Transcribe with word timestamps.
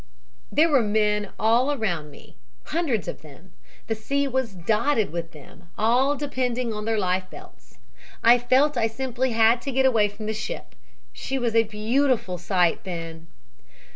"There 0.51 0.67
were 0.69 0.81
men 0.81 1.29
all 1.39 1.71
around 1.71 2.09
me 2.09 2.35
hundreds 2.65 3.07
of 3.07 3.21
them. 3.21 3.53
The 3.85 3.93
sea 3.93 4.27
was 4.27 4.55
dotted 4.55 5.11
with 5.11 5.31
them, 5.31 5.69
all 5.77 6.15
depending 6.15 6.73
on 6.73 6.85
their 6.85 6.97
life 6.97 7.29
belts. 7.29 7.77
I 8.23 8.39
felt 8.39 8.75
I 8.75 8.87
simply 8.87 9.33
had 9.33 9.61
to 9.61 9.71
get 9.71 9.85
away 9.85 10.07
from 10.09 10.25
the 10.25 10.33
ship. 10.33 10.73
She 11.13 11.37
was 11.37 11.53
a 11.53 11.61
beautiful 11.61 12.39
sight 12.39 12.83
then. 12.83 13.27